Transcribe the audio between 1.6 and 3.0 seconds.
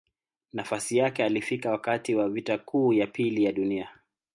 wakati wa Vita Kuu